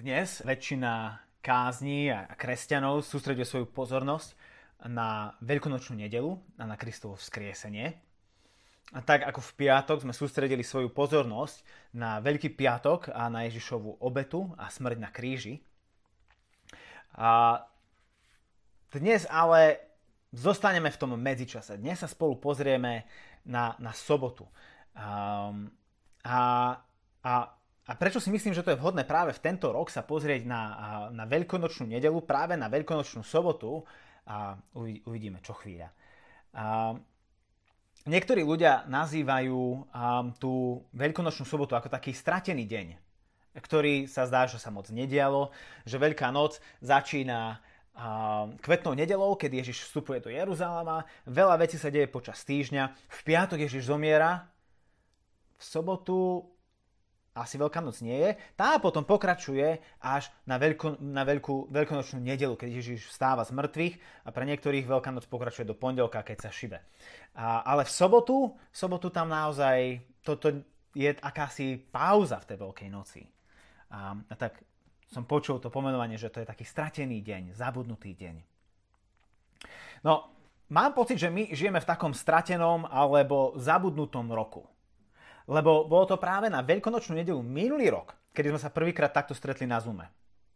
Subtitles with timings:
[0.00, 4.32] Dnes väčšina kázni a kresťanov sústreduje svoju pozornosť
[4.88, 8.00] na veľkonočnú nedelu a na Kristovo vzkriesenie.
[8.96, 11.60] A tak ako v piatok sme sústredili svoju pozornosť
[11.92, 15.60] na Veľký piatok a na Ježišovú obetu a smrť na kríži.
[17.20, 17.60] A
[18.96, 19.84] dnes ale
[20.32, 21.76] zostaneme v tom medzičase.
[21.76, 23.04] Dnes sa spolu pozrieme
[23.44, 24.48] na, na sobotu.
[24.96, 25.68] Um,
[26.24, 26.40] a,
[27.20, 27.59] a
[27.90, 30.62] a prečo si myslím, že to je vhodné práve v tento rok sa pozrieť na,
[31.10, 33.82] na veľkonočnú nedelu, práve na veľkonočnú sobotu
[34.30, 35.90] a uvidíme čo chvíľa.
[36.54, 36.94] A
[38.06, 39.90] niektorí ľudia nazývajú
[40.38, 42.86] tú veľkonočnú sobotu ako taký stratený deň,
[43.58, 45.50] ktorý sa zdá, že sa moc nedialo,
[45.82, 47.58] že Veľká noc začína
[48.62, 53.66] kvetnou nedelou, keď Ježiš vstupuje do Jeruzalema, veľa vecí sa deje počas týždňa, v piatok
[53.66, 54.46] Ježiš zomiera,
[55.58, 56.46] v sobotu
[57.34, 58.30] asi Veľká noc nie je.
[58.58, 63.94] Tá potom pokračuje až na, veľko, na veľkú, veľkonočnú nedelu, keď Ježiš vstáva z mŕtvych
[64.26, 66.82] a pre niektorých Veľká noc pokračuje do pondelka, keď sa šibe.
[67.38, 70.50] A, ale v sobotu, v sobotu tam naozaj toto
[70.90, 73.22] je akási pauza v tej Veľkej noci.
[73.94, 74.58] A, a tak
[75.10, 78.36] som počul to pomenovanie, že to je taký stratený deň, zabudnutý deň.
[80.06, 80.30] No,
[80.70, 84.66] mám pocit, že my žijeme v takom stratenom alebo zabudnutom roku.
[85.50, 89.66] Lebo bolo to práve na veľkonočnú nedelu minulý rok, kedy sme sa prvýkrát takto stretli
[89.66, 90.06] na Zoome.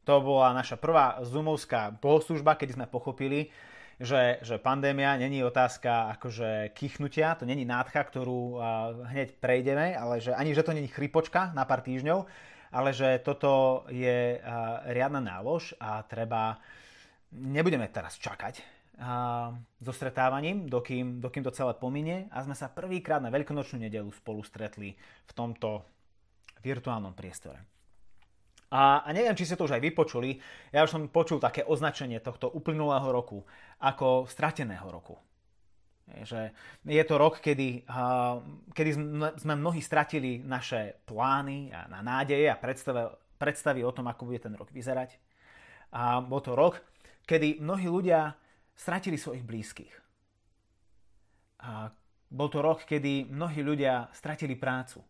[0.07, 3.51] To bola naša prvá zoomovská bohoslužba, kedy sme pochopili,
[3.99, 8.59] že, že pandémia není otázka akože kichnutia, to není nádcha, ktorú
[9.11, 12.27] hneď prejdeme, ale že ani že to není chrypočka na pár týždňov,
[12.75, 14.39] ale že toto je
[14.91, 16.59] riadna nálož a treba,
[17.31, 18.74] nebudeme teraz čakať,
[19.83, 24.47] so stretávaním, dokým, dokým to celé pominie a sme sa prvýkrát na veľkonočnú nedelu spolu
[24.47, 24.95] stretli
[25.27, 25.83] v tomto
[26.63, 27.59] virtuálnom priestore.
[28.71, 30.39] A, a neviem, či ste to už aj vypočuli,
[30.71, 33.43] ja už som počul také označenie tohto uplynulého roku
[33.83, 35.19] ako strateného roku.
[36.05, 36.53] Že
[36.85, 37.87] je to rok, kedy,
[38.75, 38.91] kedy
[39.41, 43.09] sme mnohí stratili naše plány a na nádeje a predstavy,
[43.41, 45.17] predstavy o tom, ako bude ten rok vyzerať.
[45.95, 46.83] A bol to rok,
[47.25, 48.37] kedy mnohí ľudia
[48.75, 49.95] stratili svojich blízkych.
[51.65, 51.95] A
[52.29, 55.01] bol to rok, kedy mnohí ľudia stratili prácu.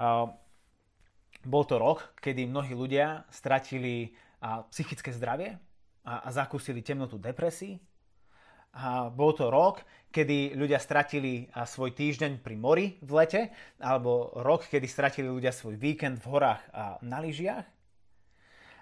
[0.00, 0.30] A
[1.44, 4.14] bol to rok, kedy mnohí ľudia stratili
[4.72, 5.58] psychické zdravie
[6.06, 7.76] a, a zakúsili temnotu depresí.
[8.70, 9.82] A bol to rok,
[10.14, 13.50] kedy ľudia stratili svoj týždeň pri mori v lete,
[13.82, 17.66] alebo rok, kedy stratili ľudia svoj víkend v horách a na lyžiach.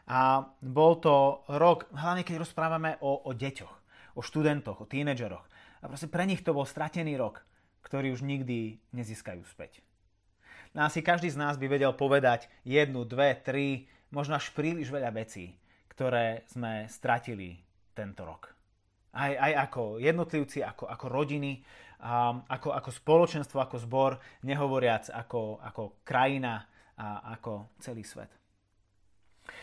[0.09, 3.75] A bol to rok, hlavne keď rozprávame o, o deťoch,
[4.17, 5.45] o študentoch, o tínedžeroch.
[5.79, 7.45] A proste pre nich to bol stratený rok,
[7.85, 9.85] ktorý už nikdy nezískajú späť.
[10.73, 15.13] No asi každý z nás by vedel povedať jednu, dve, tri, možno až príliš veľa
[15.13, 15.57] vecí,
[15.93, 17.61] ktoré sme stratili
[17.93, 18.53] tento rok.
[19.13, 21.61] Aj, aj ako jednotlivci, ako, ako rodiny,
[22.01, 24.13] um, ako, ako spoločenstvo, ako zbor,
[24.45, 26.65] nehovoriac ako, ako krajina
[26.99, 28.31] a ako celý svet.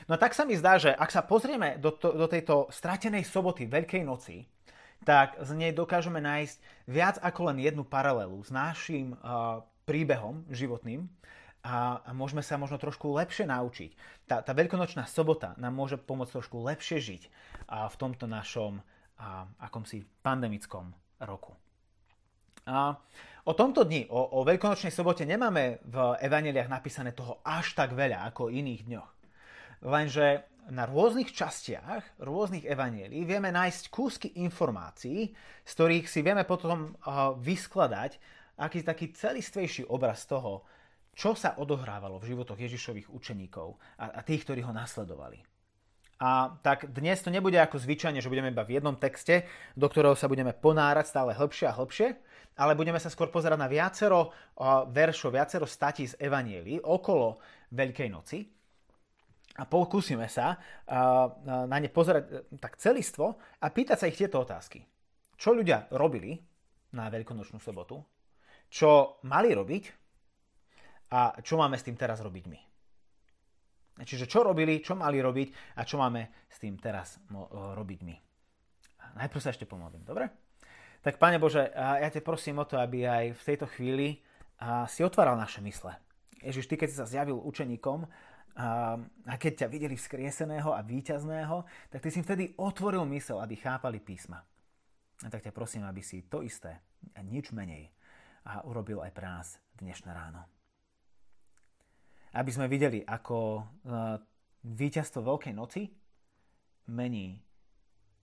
[0.06, 3.66] No tak sa mi zdá, že ak sa pozrieme do, to, do tejto stratenej soboty,
[3.66, 4.46] Veľkej noci,
[5.02, 6.58] tak z nej dokážeme nájsť
[6.90, 11.10] viac ako len jednu paralelu s našim uh, príbehom životným
[11.66, 13.92] a, a môžeme sa možno trošku lepšie naučiť.
[14.30, 19.46] Tá, tá veľkonočná sobota nám môže pomôcť trošku lepšie žiť uh, v tomto našom uh,
[19.58, 20.94] akomsi pandemickom
[21.26, 21.58] roku.
[22.66, 22.98] A
[23.46, 28.26] o tomto dni, o, o veľkonočnej sobote nemáme v evaneliách napísané toho až tak veľa
[28.34, 29.15] ako iných dňoch.
[29.86, 35.30] Lenže na rôznych častiach rôznych evanielí vieme nájsť kúsky informácií,
[35.62, 36.98] z ktorých si vieme potom
[37.38, 38.18] vyskladať
[38.58, 40.66] aký taký celistvejší obraz toho,
[41.14, 45.40] čo sa odohrávalo v životoch Ježišových učeníkov a, a tých, ktorí ho nasledovali.
[46.16, 49.44] A tak dnes to nebude ako zvyčajne, že budeme iba v jednom texte,
[49.76, 52.08] do ktorého sa budeme ponárať stále hlbšie a hlbšie,
[52.56, 54.32] ale budeme sa skôr pozerať na viacero
[54.90, 57.38] veršov, viacero statí z Evanielí okolo
[57.76, 58.48] Veľkej noci
[59.56, 60.60] a pokúsime sa
[61.68, 64.84] na ne pozerať e, tak celistvo a pýtať sa ich tieto otázky.
[65.40, 66.36] Čo ľudia robili
[66.96, 68.04] na Veľkonočnú sobotu?
[68.68, 69.84] Čo mali robiť?
[71.16, 72.60] A čo máme s tým teraz robiť my?
[74.04, 77.16] Čiže čo robili, čo mali robiť a čo máme s tým teraz
[77.52, 78.16] robiť my.
[79.16, 80.28] Najprv sa ešte pomodlím, dobre?
[81.00, 84.20] Tak Pane Bože, ja te prosím o to, aby aj v tejto chvíli
[84.92, 85.96] si otváral naše mysle.
[86.44, 88.04] Ježiš, Ty keď si sa zjavil učeníkom,
[88.56, 88.96] a,
[89.28, 94.00] a keď ťa videli vzkrieseného a víťazného, tak ty si vtedy otvoril mysel, aby chápali
[94.00, 94.40] písma.
[95.24, 96.80] A tak ťa prosím, aby si to isté
[97.16, 97.92] a nič menej
[98.48, 100.48] a urobil aj pre nás dnešné ráno.
[102.36, 103.64] aby sme videli, ako
[104.64, 105.88] víťazstvo Veľkej noci
[106.92, 107.40] mení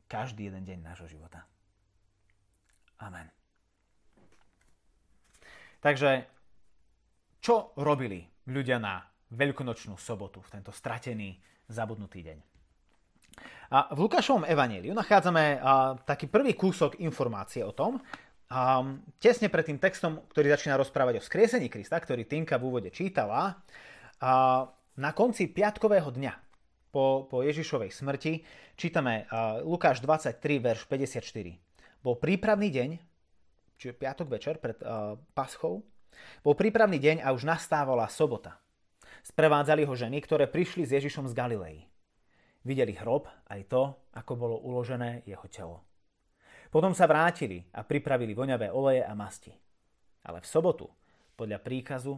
[0.05, 1.49] každý jeden deň nášho života.
[3.01, 3.27] Amen.
[5.83, 6.29] Takže,
[7.43, 9.03] čo robili ľudia na
[9.33, 11.41] veľkonočnú sobotu, v tento stratený,
[11.73, 12.39] zabudnutý deň?
[13.73, 17.97] A v Lukášovom evaníliu nachádzame a, taký prvý kúsok informácie o tom,
[18.53, 18.85] a,
[19.17, 23.65] tesne pred tým textom, ktorý začína rozprávať o skriesení Krista, ktorý Tinka v úvode čítala,
[24.21, 24.69] a,
[25.01, 26.35] na konci piatkového dňa
[26.93, 28.45] po, po Ježišovej smrti
[28.77, 32.05] čítame a, Lukáš 23, verš 54.
[32.05, 32.91] Bol prípravný deň,
[33.81, 35.81] čiže piatok večer pred a, paschou,
[36.45, 38.61] bol prípravný deň a už nastávala sobota.
[39.21, 41.79] Sprevádzali ho ženy, ktoré prišli s Ježišom z Galilei.
[42.65, 43.83] Videli hrob aj to,
[44.17, 45.85] ako bolo uložené jeho telo.
[46.73, 49.53] Potom sa vrátili a pripravili voňavé oleje a masti.
[50.25, 50.89] Ale v sobotu,
[51.37, 52.17] podľa príkazu,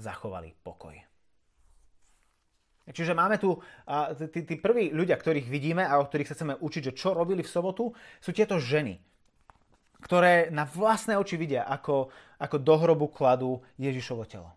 [0.00, 0.96] zachovali pokoj.
[2.84, 3.56] Čiže máme tu
[4.28, 7.48] tí, prví ľudia, ktorých vidíme a o ktorých sa chceme učiť, že čo robili v
[7.48, 9.00] sobotu, sú tieto ženy,
[10.04, 14.52] ktoré na vlastné oči vidia, ako, ako do hrobu kladú Ježišovo telo.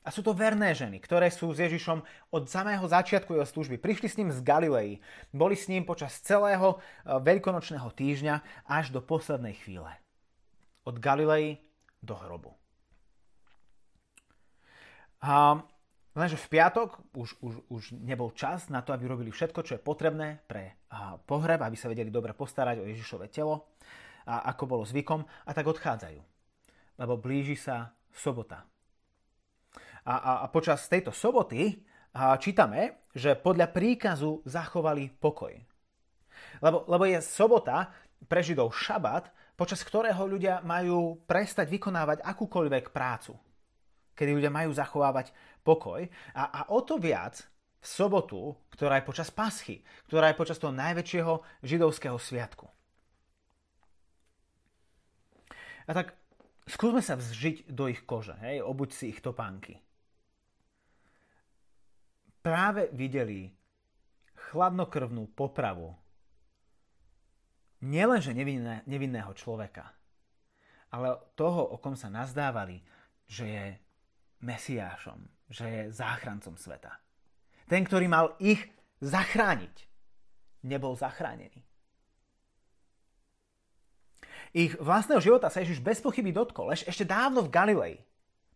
[0.00, 2.00] A sú to verné ženy, ktoré sú s Ježišom
[2.32, 3.76] od samého začiatku jeho služby.
[3.76, 4.96] Prišli s ním z Galilei,
[5.28, 6.76] boli s ním počas celého e,
[7.20, 9.92] veľkonočného týždňa až do poslednej chvíle.
[10.88, 11.60] Od Galilei
[12.00, 12.56] do hrobu.
[15.20, 15.60] A
[16.16, 19.84] lenže v piatok už, už, už nebol čas na to, aby robili všetko, čo je
[19.84, 20.80] potrebné pre
[21.28, 23.68] pohreb, aby sa vedeli dobre postarať o Ježišové telo,
[24.24, 26.20] a ako bolo zvykom, a tak odchádzajú.
[27.00, 28.64] Lebo blíži sa sobota,
[30.04, 31.80] a, a, a počas tejto soboty
[32.10, 35.54] a čítame, že podľa príkazu zachovali pokoj.
[36.62, 37.90] Lebo, lebo je sobota
[38.26, 43.36] pre Židov šabat, počas ktorého ľudia majú prestať vykonávať akúkoľvek prácu.
[44.16, 45.32] Kedy ľudia majú zachovávať
[45.62, 46.02] pokoj.
[46.34, 47.40] A, a o to viac
[47.80, 49.80] v sobotu, ktorá je počas paschy,
[50.10, 52.68] ktorá je počas toho najväčšieho židovského sviatku.
[55.88, 56.12] A tak
[56.68, 59.80] skúsme sa vzžiť do ich kože, hej, obuď si ich topánky
[62.40, 63.52] práve videli
[64.50, 65.94] chladnokrvnú popravu
[67.80, 69.92] nielenže nevinné, nevinného človeka,
[70.92, 72.82] ale toho, o kom sa nazdávali,
[73.30, 73.66] že je
[74.40, 75.20] Mesiášom,
[75.52, 76.96] že je záchrancom sveta.
[77.68, 78.60] Ten, ktorý mal ich
[79.04, 79.86] zachrániť,
[80.64, 81.60] nebol zachránený.
[84.50, 87.96] Ich vlastného života sa Ježiš bez pochyby dotkol, ešte dávno v Galilei.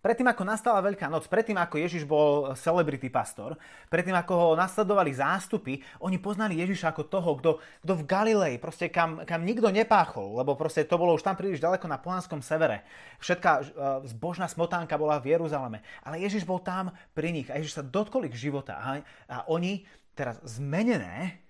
[0.04, 3.56] Predtým, ako nastala Veľká noc, predtým, ako Ježiš bol celebrity pastor,
[3.88, 8.92] predtým, ako ho nasledovali zástupy, oni poznali Ježiša ako toho, kto, kto v Galilei, proste
[8.92, 12.84] kam, kam nikto nepáchol, lebo proste to bolo už tam príliš ďaleko na Polánskom severe.
[13.16, 13.64] Všetká uh,
[14.04, 15.80] zbožná smotánka bola v Jeruzaleme.
[16.04, 18.76] Ale Ježiš bol tam pri nich a Ježiš sa dotkol ich života.
[18.76, 21.40] A, a oni teraz zmenené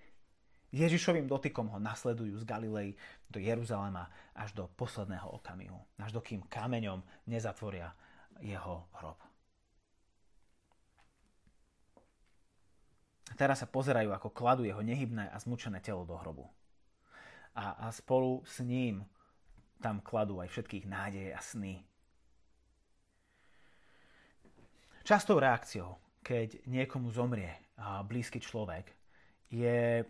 [0.71, 2.95] Ježišovým dotykom ho nasledujú z Galilei
[3.27, 5.75] do Jeruzalema až do posledného okamihu.
[5.99, 7.91] Až dokým kameňom nezatvoria
[8.39, 9.19] jeho hrob.
[13.35, 16.47] Teraz sa pozerajú, ako kladú jeho nehybné a zmučené telo do hrobu.
[17.55, 19.03] A, a spolu s ním
[19.83, 21.83] tam kladú aj všetkých nádeje a sny.
[25.03, 27.51] Častou reakciou, keď niekomu zomrie
[28.07, 28.95] blízky človek,
[29.51, 30.01] je,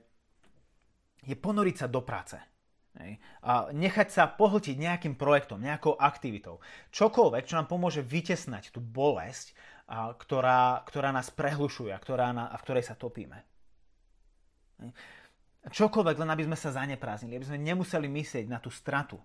[1.26, 2.38] je ponoriť sa do práce–
[2.96, 3.20] Hej.
[3.44, 6.64] A nechať sa pohltiť nejakým projektom, nejakou aktivitou.
[6.96, 9.52] Čokoľvek, čo nám pomôže vytesnať tú bolesť,
[9.92, 13.44] a, ktorá, ktorá nás prehlušuje a, ktorá na, a v ktorej sa topíme.
[14.80, 14.92] Hej.
[15.66, 19.18] Čokoľvek, len aby sme sa zanepráznili, aby sme nemuseli myslieť na tú stratu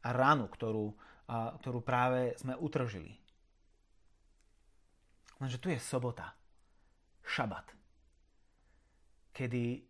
[0.00, 0.94] a ranu, ktorú,
[1.28, 3.20] a, ktorú práve sme utržili.
[5.42, 6.32] Lenže tu je sobota,
[7.26, 7.74] šabat,
[9.34, 9.82] kedy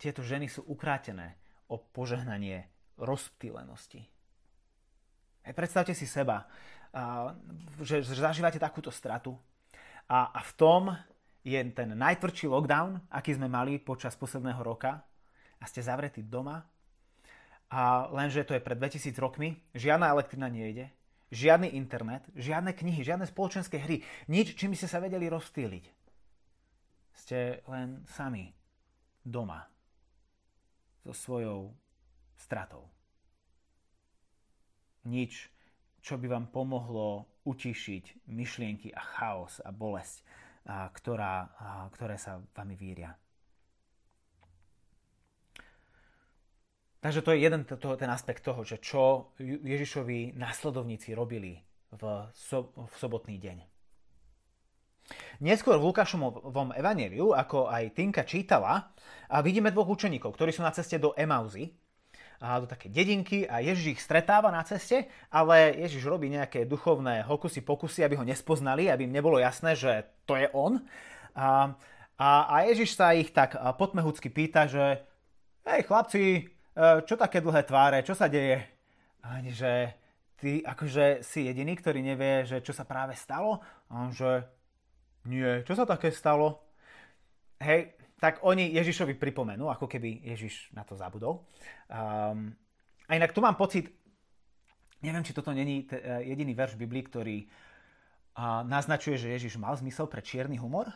[0.00, 1.41] tieto ženy sú ukrátené
[1.72, 2.68] o požehnanie
[3.00, 4.04] rozptýlenosti.
[5.42, 6.44] Aj predstavte si seba,
[7.80, 9.34] že, že zažívate takúto stratu
[10.06, 10.82] a, a v tom
[11.42, 15.02] je ten najtvrdší lockdown, aký sme mali počas posledného roka
[15.58, 16.62] a ste zavretí doma
[17.72, 20.92] a lenže to je pred 2000 rokmi, žiadna elektrina nejde,
[21.32, 25.84] žiadny internet, žiadne knihy, žiadne spoločenské hry, nič, čím by ste sa vedeli rozptýliť.
[27.16, 28.52] Ste len sami
[29.24, 29.71] doma
[31.02, 31.74] so svojou
[32.38, 32.86] stratou.
[35.02, 35.50] Nič,
[36.02, 40.22] čo by vám pomohlo utišiť myšlienky a chaos a bolesť,
[40.66, 43.18] a ktorá, a ktoré sa vami víria.
[47.02, 51.58] Takže to je jeden to, ten aspekt toho, že čo Ježišovi následovníci robili
[51.90, 53.71] v, so, v sobotný deň.
[55.42, 58.94] Neskôr v Lukášovom evaneliu, ako aj Tinka čítala,
[59.32, 61.72] a vidíme dvoch učeníkov, ktorí sú na ceste do Emauzy,
[62.42, 67.22] a do také dedinky a Ježiš ich stretáva na ceste, ale Ježiš robí nejaké duchovné
[67.22, 70.82] hokusy pokusy, aby ho nespoznali, aby im nebolo jasné, že to je on.
[71.38, 71.78] A,
[72.18, 75.06] a, a Ježiš sa ich tak potmehucky pýta, že
[75.70, 76.42] hej chlapci, e,
[77.06, 78.58] čo také dlhé tváre, čo sa deje?
[79.22, 79.94] A že
[80.34, 83.62] ty akože si jediný, ktorý nevie, že čo sa práve stalo?
[83.86, 84.42] A on, že
[85.26, 86.62] nie, čo sa také stalo?
[87.62, 91.46] Hej, tak oni Ježišovi pripomenú, ako keby Ježiš na to zabudol.
[91.90, 92.54] Um,
[93.06, 93.90] a inak tu mám pocit,
[95.02, 100.06] neviem, či toto není e, jediný verš Biblii, ktorý uh, naznačuje, že Ježiš mal zmysel
[100.06, 100.86] pre čierny humor.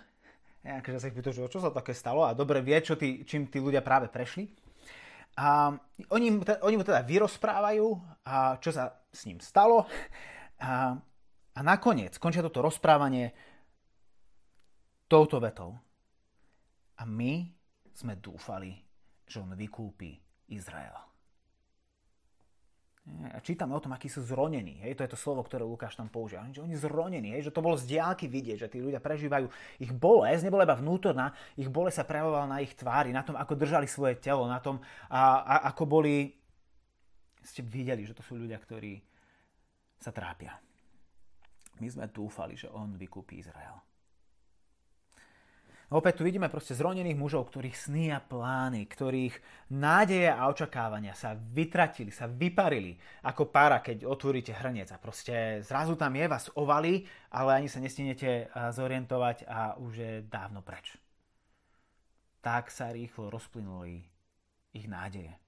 [0.63, 3.51] Ja, akože sa ich pýtajú, čo sa také stalo a dobre vie, čo tí, čím
[3.51, 4.51] tí ľudia práve prešli.
[5.37, 5.71] A
[6.11, 7.87] oni, oni mu teda vyrozprávajú,
[8.25, 9.85] a čo sa s ním stalo.
[10.57, 10.97] A,
[11.53, 13.37] a nakoniec končia toto rozprávanie
[15.07, 15.75] touto vetou.
[16.97, 17.47] A my
[17.97, 18.77] sme dúfali,
[19.27, 20.17] že on vykúpi
[20.53, 21.07] Izrael.
[23.07, 24.83] A čítame o tom, akí sú zronení.
[24.83, 24.99] Hej?
[24.99, 26.43] To je to slovo, ktoré Lukáš tam používa.
[26.51, 27.47] Že oni zronení, hej?
[27.47, 29.47] že to bolo z diálky vidieť, že tí ľudia prežívajú
[29.79, 33.55] ich bolesť, nebola iba vnútorná, ich bolesť sa prejavovala na ich tvári, na tom, ako
[33.55, 36.35] držali svoje telo, na tom, a, a, ako boli...
[37.47, 38.99] Ste videli, že to sú ľudia, ktorí
[40.03, 40.59] sa trápia.
[41.79, 43.79] My sme dúfali, že on vykúpi Izrael.
[45.87, 49.39] Opäť tu vidíme proste zronených mužov, ktorých sny a plány, ktorých
[49.71, 55.95] nádeje a očakávania sa vytratili, sa vyparili ako pára, keď otvoríte hrniec a proste zrazu
[55.95, 60.99] tam je, vás ovali, ale ani sa nestinete zorientovať a už je dávno preč.
[62.43, 64.03] Tak sa rýchlo rozplynuli
[64.75, 65.39] ich nádeje.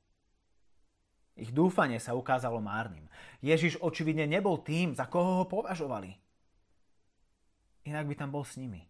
[1.34, 3.10] Ich dúfanie sa ukázalo márnym.
[3.42, 6.14] Ježiš očividne nebol tým, za koho ho považovali.
[7.90, 8.87] Inak by tam bol s nimi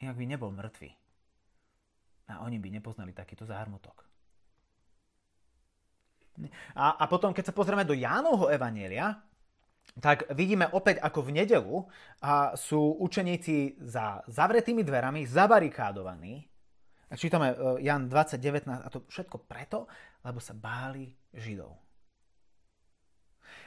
[0.00, 0.90] inak by nebol mŕtvy.
[2.26, 4.02] A oni by nepoznali takýto zármutok.
[6.76, 9.16] A, a potom, keď sa pozrieme do Jánovho evanielia,
[9.96, 11.76] tak vidíme opäť ako v nedelu
[12.20, 16.44] a sú učeníci za zavretými dverami, zabarikádovaní.
[17.06, 19.86] A čítame e, Jan 20.19 a to všetko preto,
[20.26, 21.85] lebo sa báli Židov.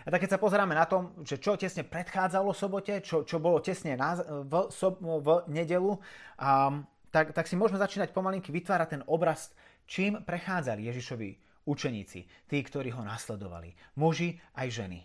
[0.06, 3.60] A tak keď sa pozeráme na tom, že čo tesne predchádzalo sobote, čo, čo bolo
[3.60, 9.04] tesne na, v, so, v nedelu, um, tak, tak si môžeme začínať pomalinky vytvárať ten
[9.10, 9.52] obraz,
[9.90, 11.30] čím prechádzali Ježišovi
[11.66, 12.20] učeníci,
[12.50, 15.00] tí, ktorí ho nasledovali, muži aj ženy.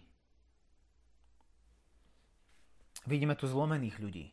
[3.04, 4.26] Vidíme tu zlomených ľudí,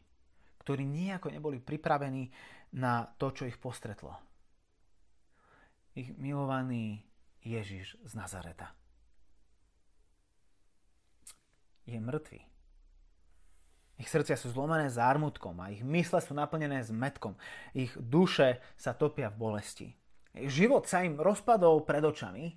[0.64, 2.32] ktorí nejako neboli pripravení
[2.80, 4.16] na to, čo ich postretlo.
[5.92, 7.04] Ich milovaný
[7.44, 8.81] Ježiš z Nazareta
[11.86, 12.40] je mŕtvy.
[14.02, 17.38] Ich srdcia sú zlomené zármutkom a ich mysle sú naplnené zmetkom.
[17.78, 19.88] Ich duše sa topia v bolesti.
[20.34, 22.50] Ich život sa im rozpadol pred očami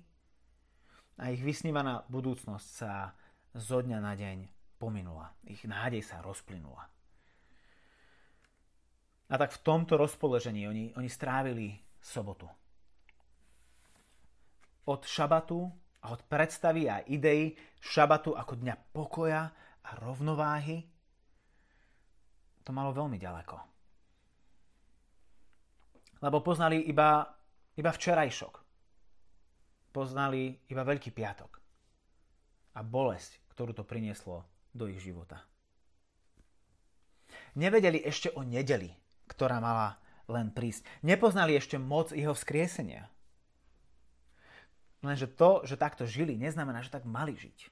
[1.21, 3.13] a ich vysnívaná budúcnosť sa
[3.53, 4.37] zo dňa na deň
[4.81, 5.37] pominula.
[5.45, 6.89] Ich nádej sa rozplynula.
[9.29, 12.49] A tak v tomto rozpoložení oni, oni strávili sobotu.
[14.85, 15.69] Od šabatu
[16.05, 19.49] a od predstavy a idei šabatu ako dňa pokoja
[19.81, 20.85] a rovnováhy,
[22.61, 23.57] to malo veľmi ďaleko.
[26.21, 27.25] Lebo poznali iba,
[27.77, 28.53] iba včerajšok.
[29.93, 31.61] Poznali iba Veľký piatok.
[32.75, 35.41] A bolesť, ktorú to prinieslo do ich života.
[37.55, 38.91] Nevedeli ešte o nedeli,
[39.31, 39.95] ktorá mala
[40.27, 40.83] len prísť.
[41.05, 43.07] Nepoznali ešte moc jeho vzkriesenia.
[45.05, 47.69] Lenže to, že takto žili, neznamená, že tak mali žiť.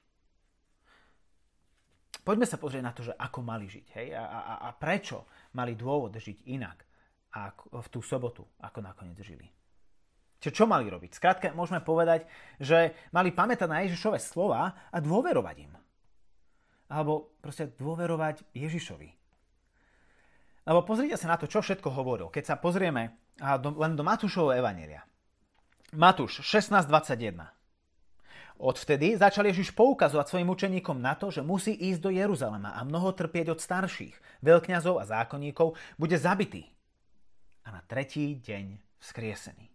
[2.24, 3.86] Poďme sa pozrieť na to, že ako mali žiť.
[4.00, 4.16] Hej?
[4.16, 6.86] A, a, a prečo mali dôvod žiť inak
[7.34, 9.50] ako v tú sobotu, ako nakoniec žili.
[10.38, 11.18] Čiže čo mali robiť?
[11.18, 12.24] Skrátka, môžeme povedať,
[12.62, 15.74] že mali pamätať na Ježišové slova a dôverovať im.
[16.88, 19.10] Alebo proste dôverovať Ježišovi.
[20.64, 22.32] Lebo pozrite sa na to, čo všetko hovoril.
[22.32, 25.04] Keď sa pozrieme len do Matúšovho Evanelia.
[25.94, 27.54] Matúš 16.21.
[28.58, 33.14] Odvtedy začal Ježiš poukazovať svojim učeníkom na to, že musí ísť do Jeruzalema a mnoho
[33.14, 36.66] trpieť od starších, veľkňazov a zákonníkov, bude zabitý
[37.62, 39.70] a na tretí deň vzkriesený.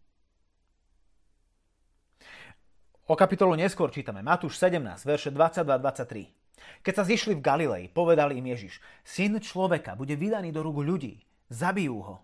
[3.09, 6.83] O kapitolu neskôr čítame Matúš 17, verše 22-23.
[6.83, 11.23] Keď sa zišli v Galilei, povedal im Ježiš, syn človeka bude vydaný do rúk ľudí,
[11.47, 12.17] zabijú ho,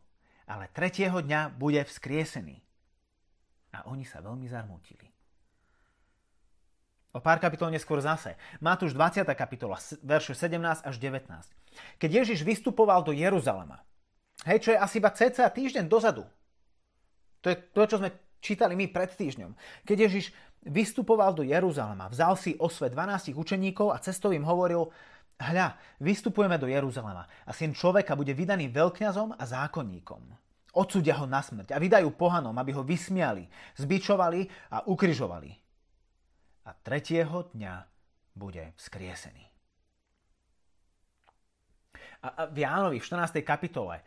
[0.45, 2.64] ale tretieho dňa bude vzkriesený.
[3.75, 5.11] A oni sa veľmi zarmútili.
[7.15, 8.35] O pár kapitol neskôr zase.
[8.59, 9.23] Matúš 20.
[9.39, 11.31] kapitola, verše 17 až 19.
[11.95, 13.79] Keď Ježiš vystupoval do Jeruzalema,
[14.43, 16.27] hej, čo je asi iba cca týždeň dozadu,
[17.39, 18.11] to je to, čo sme
[18.43, 19.55] čítali my pred týždňom.
[19.87, 20.35] Keď Ježiš
[20.67, 24.91] vystupoval do Jeruzalema, vzal si osve 12 učeníkov a cestou im hovoril,
[25.39, 30.44] hľa, vystupujeme do Jeruzalema a syn človeka bude vydaný veľkňazom a zákonníkom.
[30.75, 33.47] Odsudia ho na smrť a vydajú pohanom, aby ho vysmiali,
[33.79, 35.65] zbičovali a ukryžovali
[36.65, 37.73] a tretieho dňa
[38.33, 39.45] bude vzkriesený.
[42.25, 43.45] A v Jánovi v 14.
[43.45, 44.01] kapitole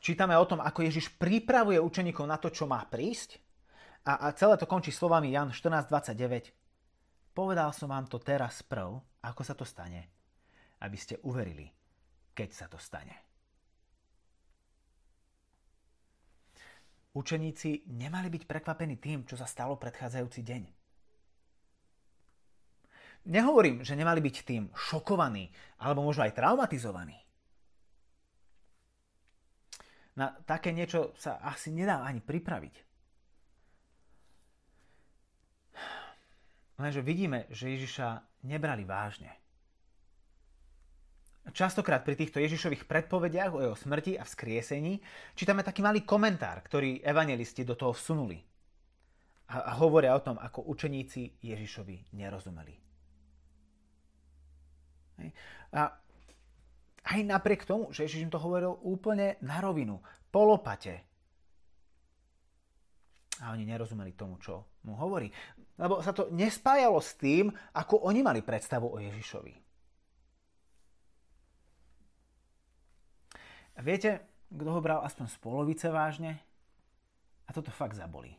[0.00, 3.36] čítame o tom, ako Ježiš pripravuje učeníkov na to, čo má prísť.
[4.08, 7.36] A, celé to končí slovami Jan 14.29.
[7.36, 10.08] Povedal som vám to teraz prv, ako sa to stane,
[10.80, 11.68] aby ste uverili,
[12.32, 13.23] keď sa to stane.
[17.14, 20.62] Učeníci nemali byť prekvapení tým, čo sa stalo predchádzajúci deň.
[23.30, 27.16] Nehovorím, že nemali byť tým šokovaní alebo možno aj traumatizovaní.
[30.14, 32.74] Na také niečo sa asi nedá ani pripraviť.
[36.82, 39.43] Lenže vidíme, že Ježiša nebrali vážne.
[41.52, 44.96] Častokrát pri týchto Ježišových predpovediach o jeho smrti a vzkriesení
[45.36, 48.40] čítame taký malý komentár, ktorý evangelisti do toho vsunuli.
[49.52, 52.74] A, hovoria o tom, ako učeníci Ježišovi nerozumeli.
[55.76, 55.92] A
[57.04, 60.00] aj napriek tomu, že Ježiš im to hovoril úplne na rovinu,
[60.32, 61.04] polopate.
[63.44, 65.28] A oni nerozumeli tomu, čo mu hovorí.
[65.76, 69.63] Lebo sa to nespájalo s tým, ako oni mali predstavu o Ježišovi.
[73.74, 76.38] A viete, kto ho bral aspoň z polovice vážne?
[77.44, 78.38] A toto fakt zabolí.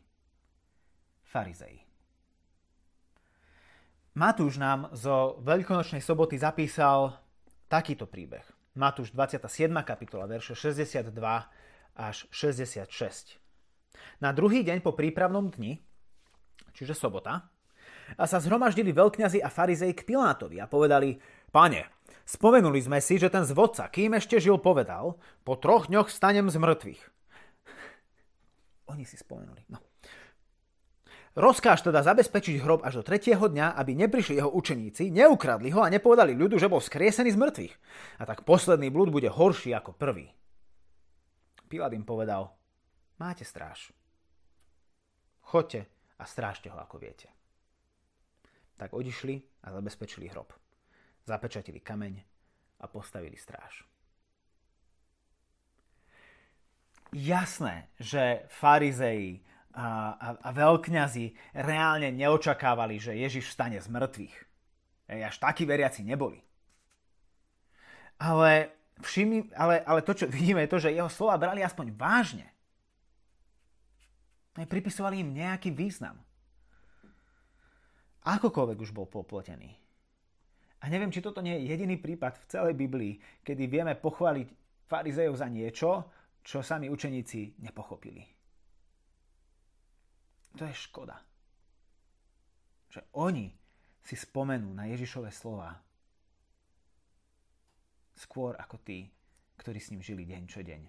[1.27, 1.83] Farizei.
[4.15, 7.19] Matúš nám zo Veľkonočnej soboty zapísal
[7.67, 8.47] takýto príbeh.
[8.79, 9.71] Matúš 27.
[9.83, 11.11] kapitola, verše 62
[11.95, 13.39] až 66.
[14.23, 15.83] Na druhý deň po prípravnom dni,
[16.71, 17.51] čiže sobota,
[18.15, 21.17] a sa zhromaždili veľkňazi a farizej k Pilátovi a povedali,
[21.49, 21.94] pane,
[22.25, 26.57] spomenuli sme si, že ten zvodca, kým ešte žil, povedal, po troch dňoch vstanem z
[26.57, 27.01] mŕtvych.
[28.91, 29.65] Oni si spomenuli.
[29.69, 29.81] No.
[31.35, 35.91] Rozkáž teda zabezpečiť hrob až do tretieho dňa, aby neprišli jeho učeníci, neukradli ho a
[35.91, 37.73] nepovedali ľudu, že bol skriesený z mŕtvych.
[38.19, 40.31] A tak posledný blúd bude horší ako prvý.
[41.67, 42.55] Pilát im povedal,
[43.19, 43.91] máte stráž.
[45.43, 47.27] Chodte a strážte ho, ako viete.
[48.79, 50.55] Tak odišli a zabezpečili hrob.
[51.25, 52.21] Zapečatili kameň
[52.79, 53.81] a postavili stráž.
[57.15, 59.41] Jasné, že farizei
[59.73, 64.35] a, a, a veľkňazi reálne neočakávali, že Ježiš stane z mŕtvych.
[65.09, 66.41] Ej, až takí veriaci neboli.
[68.19, 72.47] Ale, všimni, ale, ale to, čo vidíme, je to, že jeho slova brali aspoň vážne.
[74.55, 76.15] Pripisovali im nejaký význam.
[78.23, 79.84] Akokoľvek už bol poplotený.
[80.85, 84.47] A neviem, či toto nie je jediný prípad v celej Biblii, kedy vieme pochváliť
[84.85, 86.13] farizejov za niečo,
[86.45, 88.21] čo sami učeníci nepochopili.
[90.61, 91.17] To je škoda.
[92.93, 93.49] Že oni
[94.05, 95.73] si spomenú na Ježišové slova
[98.13, 99.09] skôr ako tí,
[99.57, 100.81] ktorí s ním žili deň čo deň.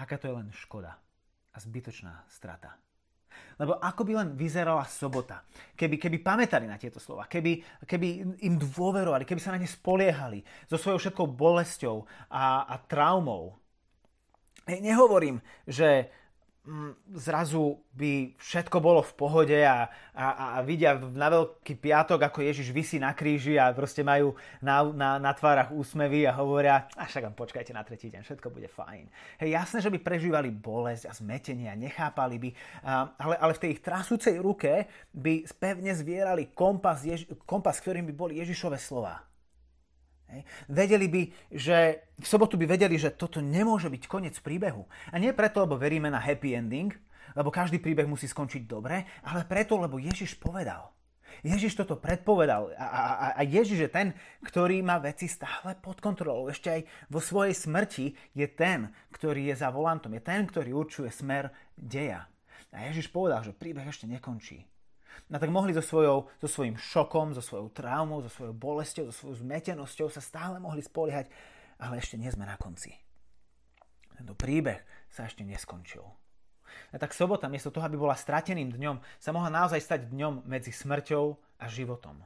[0.00, 0.96] Aká to je len škoda
[1.52, 2.85] a zbytočná strata.
[3.56, 5.40] Lebo ako by len vyzerala sobota,
[5.72, 8.08] keby, keby pamätali na tieto slova, keby, keby
[8.44, 13.56] im dôverovali, keby sa na ne spoliehali so svojou všetkou bolesťou a, a traumou.
[14.68, 16.10] Nehovorím, že,
[17.14, 22.74] zrazu by všetko bolo v pohode a, a, a vidia na Veľký piatok, ako Ježiš
[22.74, 27.38] vysí na kríži a proste majú na, na, na tvárach úsmevy a hovoria, a však
[27.38, 29.06] počkajte na tretí deň, všetko bude fajn.
[29.38, 32.48] Hej, jasné, že by prežívali bolesť a zmetenie a nechápali by,
[32.82, 38.10] a, ale, ale v tej ich trasúcej ruke by pevne zvierali kompas, Jež, kompas, ktorým
[38.10, 39.22] by boli Ježišove slova.
[40.26, 40.42] Hej.
[40.66, 41.22] Vedeli by,
[41.54, 41.76] že
[42.18, 44.86] v sobotu by vedeli, že toto nemôže byť koniec príbehu.
[45.12, 46.90] A nie preto, lebo veríme na happy ending,
[47.38, 50.90] lebo každý príbeh musí skončiť dobre, ale preto, lebo Ježiš povedal.
[51.44, 54.08] Ježiš toto predpovedal a, a, a Ježiš je ten,
[54.40, 56.48] ktorý má veci stále pod kontrolou.
[56.48, 56.80] Ešte aj
[57.12, 62.24] vo svojej smrti je ten, ktorý je za volantom, je ten, ktorý určuje smer deja.
[62.72, 64.64] A Ježiš povedal, že príbeh ešte nekončí.
[65.26, 69.14] No tak mohli so, svojou, so svojím šokom, so svojou traumou, so svojou bolesťou, so
[69.14, 71.32] svojou zmetenosťou sa stále mohli spoliehať,
[71.82, 72.94] ale ešte nie sme na konci.
[74.16, 74.80] Tento príbeh
[75.12, 76.04] sa ešte neskončil.
[76.92, 80.72] A tak sobota, miesto toho, aby bola strateným dňom, sa mohla naozaj stať dňom medzi
[80.72, 81.24] smrťou
[81.60, 82.20] a životom.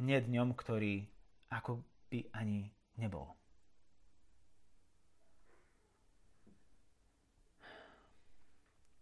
[0.00, 1.04] Nie dňom, ktorý
[1.52, 3.36] ako by ani nebol.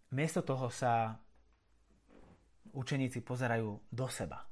[0.08, 1.20] Miesto toho sa
[2.72, 4.44] učeníci pozerajú do seba.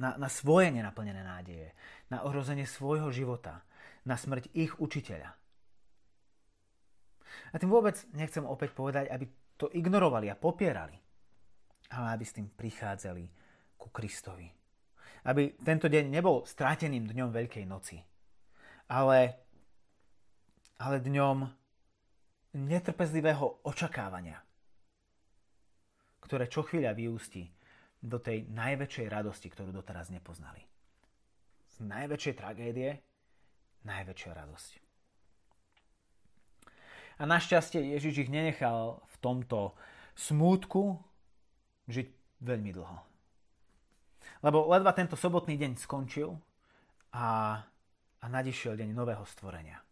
[0.00, 1.76] Na, na svoje nenaplnené nádeje,
[2.08, 3.64] na ohrozenie svojho života,
[4.04, 5.36] na smrť ich učiteľa.
[7.52, 9.28] A tým vôbec nechcem opäť povedať, aby
[9.60, 10.96] to ignorovali a popierali,
[11.92, 13.24] ale aby s tým prichádzali
[13.76, 14.48] ku Kristovi.
[15.28, 18.00] Aby tento deň nebol stráteným dňom Veľkej noci,
[18.88, 19.36] ale,
[20.80, 21.38] ale dňom
[22.56, 24.40] netrpezlivého očakávania,
[26.30, 27.50] ktoré čo chvíľa vyústi
[27.98, 30.62] do tej najväčšej radosti, ktorú doteraz nepoznali.
[31.74, 33.02] Z najväčšej tragédie
[33.82, 34.72] najväčšia radosť.
[37.18, 39.74] A našťastie Ježiš ich nenechal v tomto
[40.14, 41.02] smútku
[41.90, 42.06] žiť
[42.46, 42.98] veľmi dlho.
[44.46, 46.30] Lebo ledva tento sobotný deň skončil
[47.10, 47.58] a,
[48.22, 49.82] a nadišiel deň nového stvorenia.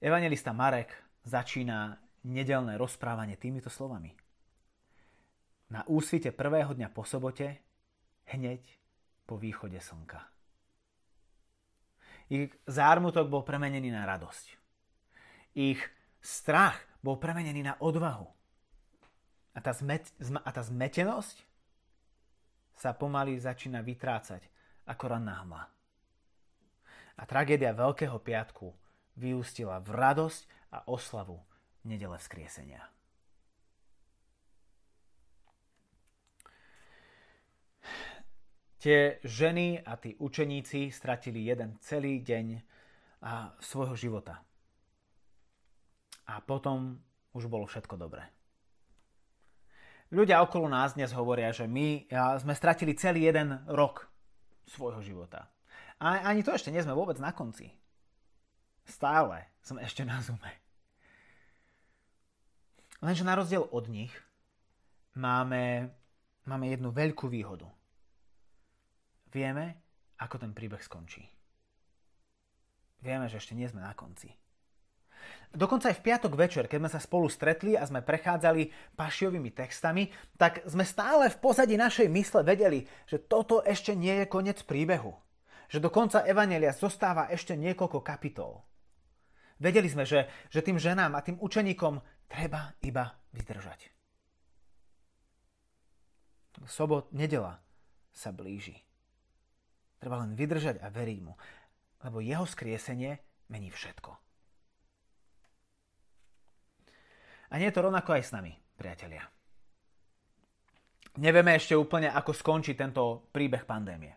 [0.00, 0.96] Evangelista Marek
[1.28, 4.25] začína nedelné rozprávanie týmito slovami.
[5.66, 7.58] Na úsvite prvého dňa po sobote,
[8.30, 8.62] hneď
[9.26, 10.22] po východe slnka.
[12.30, 14.46] Ich zármutok bol premenený na radosť.
[15.58, 15.82] Ich
[16.22, 18.26] strach bol premenený na odvahu.
[19.54, 21.36] A tá, zmet, a tá zmetenosť
[22.76, 24.44] sa pomaly začína vytrácať
[24.84, 25.64] ako ranná hmla.
[27.16, 28.68] A tragédia Veľkého piatku
[29.16, 30.40] vyústila v radosť
[30.76, 31.40] a oslavu
[31.88, 32.95] nedele vzkriesenia.
[38.86, 42.62] Tie ženy a tí učeníci stratili jeden celý deň
[43.58, 44.46] svojho života.
[46.30, 46.94] A potom
[47.34, 48.30] už bolo všetko dobré.
[50.14, 52.06] Ľudia okolo nás dnes hovoria, že my
[52.38, 54.06] sme stratili celý jeden rok
[54.70, 55.50] svojho života.
[55.98, 57.74] A ani to ešte nie sme vôbec na konci.
[58.86, 60.62] Stále som ešte na zume.
[63.02, 64.14] Lenže na rozdiel od nich
[65.18, 65.90] máme,
[66.46, 67.66] máme jednu veľkú výhodu.
[69.36, 69.84] Vieme,
[70.16, 71.20] ako ten príbeh skončí.
[73.04, 74.32] Vieme, že ešte nie sme na konci.
[75.52, 80.08] Dokonca aj v piatok večer, keď sme sa spolu stretli a sme prechádzali pašiovými textami,
[80.40, 85.12] tak sme stále v pozadí našej mysle vedeli, že toto ešte nie je koniec príbehu.
[85.68, 88.64] Že do konca Evanelia zostáva ešte niekoľko kapitol.
[89.60, 93.92] Vedeli sme, že, že tým ženám a tým učeníkom treba iba vydržať.
[96.64, 97.60] Sobot, nedela
[98.16, 98.86] sa blíži.
[99.96, 101.32] Treba len vydržať a veriť mu,
[102.04, 104.10] lebo jeho skriesenie mení všetko.
[107.46, 109.22] A nie je to rovnako aj s nami, priatelia.
[111.16, 114.12] Nevieme ešte úplne, ako skončí tento príbeh pandémie.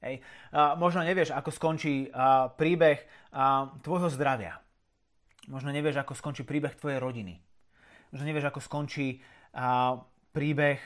[0.00, 0.22] Hej.
[0.54, 3.02] A možno nevieš, ako skončí a, príbeh
[3.34, 4.62] a, tvojho zdravia
[5.48, 7.40] Možno nevieš, ako skončí príbeh tvojej rodiny.
[8.12, 9.16] Možno nevieš, ako skončí
[9.56, 9.96] uh,
[10.36, 10.76] príbeh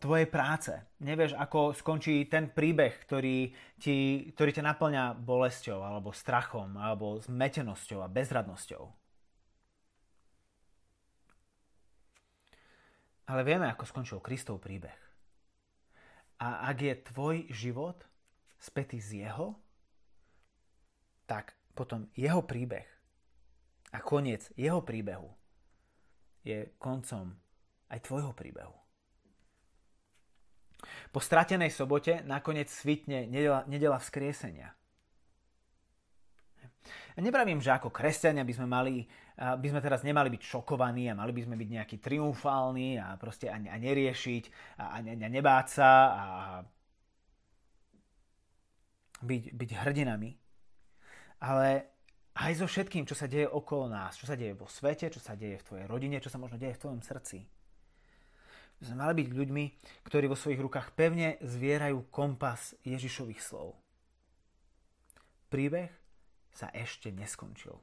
[0.00, 0.72] tvojej práce.
[1.04, 8.00] Nevieš, ako skončí ten príbeh, ktorý, ti, ktorý ťa naplňa bolesťou, alebo strachom, alebo zmetenosťou
[8.00, 8.84] a bezradnosťou.
[13.30, 14.96] Ale vieme, ako skončil Kristov príbeh.
[16.40, 18.00] A ak je tvoj život
[18.56, 19.54] spätý z jeho,
[21.28, 22.88] tak potom jeho príbeh
[23.94, 25.30] a koniec jeho príbehu
[26.42, 27.36] je koncom
[27.86, 28.74] aj tvojho príbehu.
[31.10, 34.74] Po stratenej sobote nakoniec svitne nedela, nedela vzkriesenia.
[37.16, 38.94] A nepravím, že ako kresťania by sme, mali,
[39.36, 43.52] by sme teraz nemali byť šokovaní a mali by sme byť nejaký triumfálni a proste
[43.52, 44.44] a, a neriešiť
[44.80, 46.24] a, a, a nebáť sa a
[49.20, 50.30] byť, byť hrdinami.
[51.44, 51.68] Ale
[52.40, 55.36] aj so všetkým, čo sa deje okolo nás, čo sa deje vo svete, čo sa
[55.36, 57.44] deje v tvojej rodine, čo sa možno deje v tvojom srdci.
[58.80, 59.64] My sme mali byť ľuďmi,
[60.08, 63.76] ktorí vo svojich rukách pevne zvierajú kompas Ježišových slov.
[65.52, 65.92] Príbeh
[66.56, 67.76] sa ešte neskončil.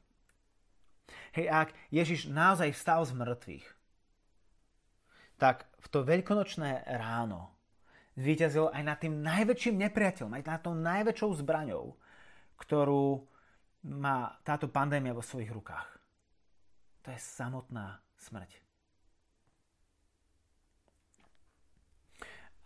[1.38, 3.67] Hej, ak Ježiš naozaj vstal z mŕtvych,
[5.38, 7.53] tak v to veľkonočné ráno
[8.17, 11.93] zvíťazil aj nad tým najväčším nepriateľom, aj nad tou najväčšou zbraňou,
[12.57, 13.21] ktorú
[13.86, 15.88] má táto pandémia vo svojich rukách.
[17.05, 18.66] To je samotná smrť.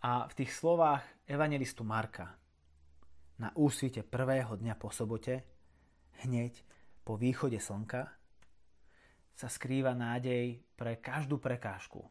[0.02, 2.34] A v tých slovách evangelistu Marka
[3.38, 5.46] na úsvite prvého dňa po sobote,
[6.26, 6.58] hneď
[7.06, 8.10] po východe slnka,
[9.32, 12.02] sa skrýva nádej pre každú prekážku,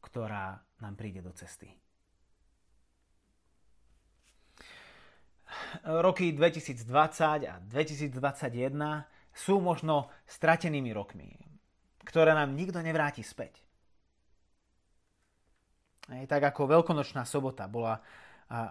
[0.00, 1.76] ktorá nám príde do cesty.
[5.84, 6.88] Roky 2020
[7.44, 8.16] a 2021
[9.28, 11.36] sú možno stratenými rokmi,
[12.00, 13.60] ktoré nám nikto nevráti späť.
[16.04, 17.96] Aj tak ako Veľkonočná sobota bola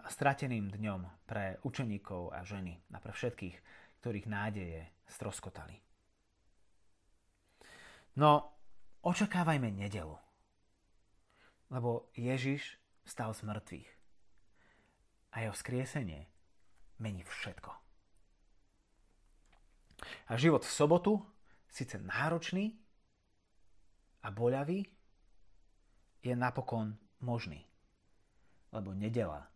[0.06, 3.56] strateným dňom pre učeníkov a ženy a pre všetkých,
[4.00, 5.82] ktorých nádeje stroskotali.
[8.22, 8.54] No,
[9.02, 10.14] očakávajme nedelu.
[11.74, 13.90] Lebo Ježiš vstal z mŕtvych.
[15.34, 16.30] A jeho skriesenie
[17.02, 17.72] mení všetko.
[20.30, 21.14] A život v sobotu,
[21.66, 22.78] síce náročný
[24.22, 24.86] a boľavý,
[26.22, 26.94] je napokon
[27.24, 27.64] možný.
[28.76, 29.48] Lebo nedela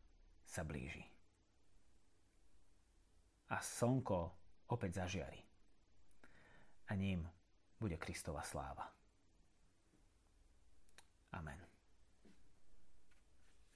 [0.47, 1.03] sa blíži.
[3.51, 4.31] A slnko
[4.71, 5.43] opäť zažiari.
[6.87, 7.27] A ním
[7.75, 8.87] bude Kristova sláva.
[11.35, 11.66] Amen.